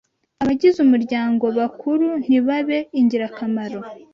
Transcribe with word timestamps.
abagize 0.41 0.77
umuryango 0.85 1.45
bakuru 1.57 2.07
ntibabe 2.23 2.77
ingirakamaro 2.99 3.79